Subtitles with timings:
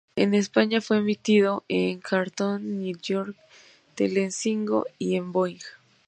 [0.15, 3.35] En España fue emitido en Cartoon Network,
[3.93, 5.59] Telecinco y en Boing.